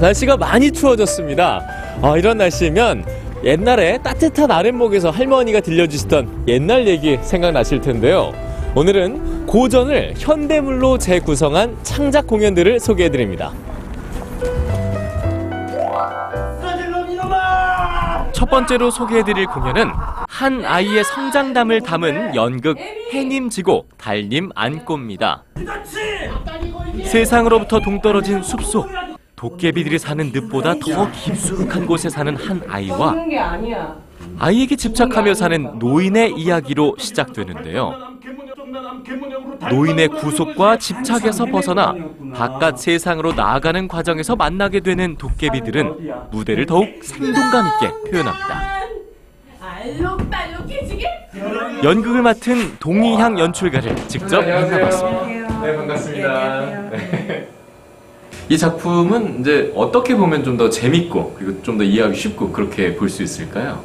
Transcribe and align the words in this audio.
날씨가 0.00 0.36
많이 0.36 0.70
추워졌습니다. 0.70 1.62
아, 2.02 2.16
이런 2.16 2.38
날씨면 2.38 3.04
옛날에 3.44 3.98
따뜻한 3.98 4.50
아랫목에서 4.50 5.10
할머니가 5.10 5.60
들려주시던 5.60 6.44
옛날 6.48 6.86
얘기 6.86 7.18
생각나실 7.22 7.80
텐데요. 7.80 8.32
오늘은 8.74 9.46
고전을 9.46 10.14
현대물로 10.18 10.98
재구성한 10.98 11.78
창작 11.82 12.26
공연들을 12.26 12.78
소개해드립니다. 12.80 13.52
첫 18.32 18.50
번째로 18.50 18.90
소개해드릴 18.90 19.46
공연은 19.46 19.90
한 20.28 20.62
아이의 20.64 21.04
성장담을 21.04 21.80
담은 21.80 22.34
연극 22.34 22.76
해님 23.12 23.48
지고 23.48 23.86
달님 23.96 24.50
안고입니다. 24.54 25.44
세상으로부터 27.04 27.80
동떨어진 27.80 28.42
숲속 28.42 28.88
도깨비들이 29.36 29.98
사는 29.98 30.32
늪보다 30.32 30.74
더 30.74 31.10
깊숙한 31.12 31.86
곳에 31.86 32.08
사는 32.08 32.34
한 32.34 32.62
아이와. 32.66 33.14
아이에게 34.38 34.76
집착하며 34.76 35.34
사는 35.34 35.78
노인의 35.78 36.32
이야기로 36.36 36.96
시작되는데요. 36.98 38.16
노인의 39.70 40.08
구속과 40.08 40.78
집착에서 40.78 41.44
벗어나 41.46 41.94
바깥 42.34 42.78
세상으로 42.78 43.34
나아가는 43.34 43.86
과정에서 43.88 44.36
만나게 44.36 44.80
되는 44.80 45.16
도깨비들은 45.16 46.30
무대를 46.30 46.64
더욱 46.64 46.86
생동감 47.02 47.66
있게 47.66 48.10
표현합니다. 48.10 48.76
연극을 51.84 52.22
맡은 52.22 52.76
동희향 52.78 53.38
연출가를 53.38 53.94
직접 54.08 54.40
만나봤습니다. 54.40 55.60
네, 55.62 55.76
반갑습니다. 55.76 56.90
네. 58.48 58.54
이 58.54 58.58
작품은 58.58 59.40
이제 59.40 59.72
어떻게 59.74 60.16
보면 60.16 60.44
좀 60.44 60.56
더 60.56 60.70
재밌고 60.70 61.34
그리고 61.38 61.62
좀 61.62 61.78
더 61.78 61.84
이해하기 61.84 62.16
쉽고 62.16 62.50
그렇게 62.50 62.94
볼 62.94 63.08
수 63.08 63.22
있을까요? 63.22 63.80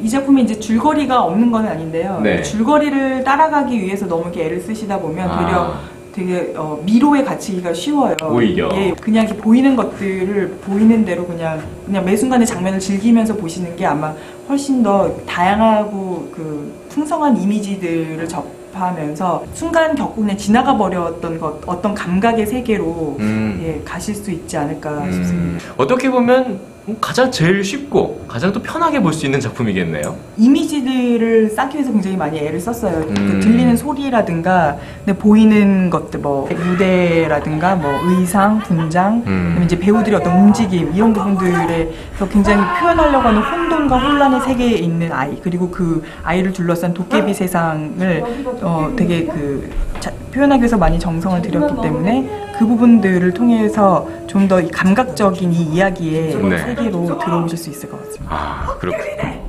이 0.00 0.08
작품이 0.08 0.42
이제 0.42 0.58
줄거리가 0.58 1.22
없는 1.24 1.50
건 1.50 1.66
아닌데요. 1.66 2.20
네. 2.22 2.42
줄거리를 2.42 3.24
따라가기 3.24 3.78
위해서 3.80 4.06
너무 4.06 4.22
이렇게 4.24 4.44
애를 4.46 4.60
쓰시다 4.60 4.98
보면 4.98 5.28
아. 5.30 5.38
되려 5.38 5.74
되게 6.14 6.54
어, 6.56 6.80
미로에 6.84 7.22
갇히기가 7.24 7.74
쉬워요. 7.74 8.16
오히려. 8.30 8.70
예, 8.74 8.92
그냥 8.98 9.26
이렇게 9.26 9.38
보이는 9.38 9.76
것들을 9.76 10.48
보이는 10.64 11.04
대로 11.04 11.26
그냥 11.26 11.60
그냥 11.84 12.04
매 12.06 12.16
순간의 12.16 12.46
장면을 12.46 12.78
즐기면서 12.78 13.34
보시는 13.36 13.76
게 13.76 13.84
아마 13.84 14.14
훨씬 14.48 14.82
더 14.82 15.14
다양하고 15.26 16.30
그 16.34 16.72
풍성한 16.88 17.36
이미지들을 17.36 18.26
접 18.28 18.46
하면서 18.80 19.44
순간 19.54 19.96
그냥 19.96 20.36
지나가 20.36 20.76
버렸던 20.76 21.38
것 21.38 21.60
어떤 21.66 21.94
감각의 21.94 22.46
세계로 22.46 23.16
음. 23.18 23.60
예, 23.62 23.82
가실 23.84 24.14
수 24.14 24.30
있지 24.30 24.56
않을까 24.56 24.90
음, 24.90 25.12
싶습니다. 25.12 25.64
어떻게 25.76 26.10
보면 26.10 26.75
가장 27.00 27.30
제일 27.32 27.64
쉽고 27.64 28.24
가장 28.28 28.52
또 28.52 28.62
편하게 28.62 29.00
볼 29.00 29.12
수 29.12 29.26
있는 29.26 29.40
작품이겠네요. 29.40 30.14
이미지들을 30.36 31.50
쌓기 31.50 31.76
위해서 31.78 31.90
굉장히 31.90 32.16
많이 32.16 32.38
애를 32.38 32.60
썼어요. 32.60 33.00
그 33.06 33.08
음. 33.18 33.40
들리는 33.42 33.76
소리라든가, 33.76 34.76
근데 35.04 35.18
보이는 35.18 35.90
것들, 35.90 36.20
뭐 36.20 36.48
무대라든가, 36.48 37.74
뭐 37.76 37.90
의상, 38.04 38.60
분장, 38.60 39.22
음. 39.26 39.60
이제 39.64 39.76
배우들의 39.78 40.18
어떤 40.20 40.38
움직임 40.38 40.92
이런 40.94 41.12
부분들에서 41.12 42.28
굉장히 42.30 42.62
표현하려고 42.80 43.26
하는 43.28 43.40
혼돈과 43.42 43.98
혼란의 43.98 44.40
세계에 44.42 44.72
있는 44.76 45.10
아이, 45.12 45.40
그리고 45.42 45.70
그 45.70 46.04
아이를 46.22 46.52
둘러싼 46.52 46.94
도깨비 46.94 47.34
세상을 47.34 48.22
어, 48.62 48.92
되게 48.96 49.24
그 49.24 49.70
자- 49.98 50.12
표현하기 50.36 50.60
위해서 50.60 50.76
많이 50.76 50.98
정성을 50.98 51.40
들였기 51.42 51.80
때문에 51.80 52.52
그 52.58 52.66
부분들을 52.66 53.32
통해서 53.32 54.06
좀 54.26 54.46
더 54.46 54.60
감각적인 54.68 55.52
이 55.52 55.56
이야기의 55.56 56.36
네. 56.36 56.58
세계로 56.58 57.18
들어오실 57.18 57.58
수 57.58 57.70
있을 57.70 57.90
것 57.90 57.98
같습니다. 58.04 58.32
아, 58.32 58.76
그렇군요. 58.78 59.48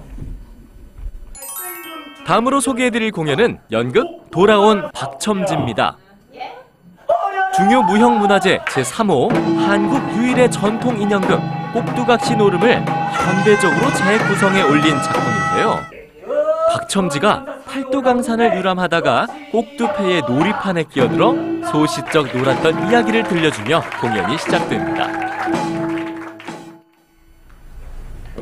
다음으로 2.25 2.59
소개해드릴 2.61 3.11
공연은 3.11 3.59
연극 3.71 4.31
돌아온 4.31 4.89
박첨지입니다. 4.95 5.97
중요 7.55 7.83
무형문화재 7.83 8.59
제3호 8.69 9.31
한국 9.67 10.01
유일의 10.17 10.49
전통 10.49 10.99
인형극 10.99 11.39
꼭두각시 11.73 12.35
노름을 12.35 12.83
현대적으로 13.13 13.93
재구성해 13.93 14.63
올린 14.63 14.95
작품인데요. 15.01 15.79
박첨지가 16.71 17.45
팔도강산을 17.77 18.57
유람하다가 18.57 19.27
꼭두패의 19.51 20.23
놀이판에 20.27 20.85
끼어들어 20.85 21.35
소시적 21.71 22.35
놀았던 22.35 22.89
이야기를 22.89 23.23
들려주며 23.23 23.83
공연이 24.01 24.37
시작됩니다. 24.37 25.07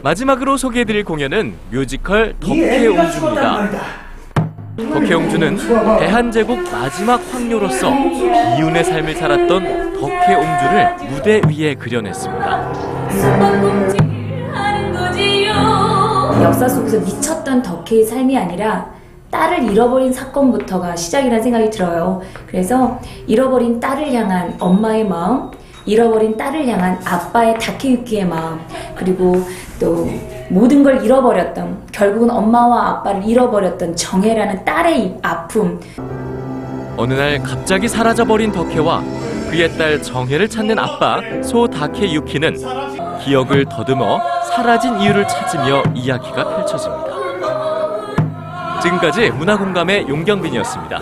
마지막으로 0.01 0.56
소개해드릴 0.56 1.03
공연은 1.03 1.56
뮤지컬 1.69 2.35
덕혜옹주입니다. 2.40 3.69
덕혜옹주는 4.78 5.57
대한제국 6.00 6.72
마지막 6.72 7.22
황녀로서 7.34 7.91
비운의 8.56 8.84
삶을 8.84 9.16
살았던 9.16 10.00
덕혜옹주를 10.00 10.96
무대 11.09 11.41
위에 11.50 11.73
그려냈습니다. 11.75 12.73
역사 16.41 16.69
속에서 16.69 17.00
미쳤던 17.00 17.63
덕혜의 17.63 18.03
삶이 18.06 18.38
아니라 18.38 18.95
딸을 19.35 19.69
잃어버린 19.69 20.13
사건부터가 20.13 20.96
시작이라는 20.96 21.44
생각이 21.44 21.69
들어요. 21.69 22.22
그래서 22.47 22.97
잃어버린 23.28 23.81
딸을 23.81 24.13
향한 24.13 24.56
엄마의 24.59 25.06
마음, 25.06 25.51
잃어버린 25.85 26.38
딸을 26.38 26.66
향한 26.68 26.97
아빠의 27.03 27.59
다케유키의 27.59 28.25
마음, 28.25 28.59
그리고 28.96 29.44
또 29.79 30.09
모든 30.50 30.84
걸 30.84 31.03
잃어버렸던 31.03 31.88
결국은 31.91 32.29
엄마와 32.29 32.90
아빠를 32.90 33.23
잃어버렸던 33.25 33.96
정혜라는 33.97 34.63
딸의 34.63 35.06
이 35.06 35.16
아픔, 35.22 35.79
어느 36.97 37.13
날 37.13 37.44
갑자기 37.44 37.90
사라져버린 37.90 38.53
덕혜와 38.53 39.03
그의 39.52 39.78
딸 39.78 40.02
정혜를 40.02 40.47
찾는 40.47 40.79
아빠 40.79 41.19
소 41.44 41.67
다케유키는 41.67 42.56
기억을 43.25 43.66
더듬어 43.66 44.22
사라진 44.56 44.97
이유를 45.02 45.28
찾으며 45.28 45.84
이야기가 45.94 46.56
펼쳐집니다. 46.56 47.25
지금까지 48.85 49.31
문화공감의 49.31 50.07
용경빈이었습니다. 50.07 51.00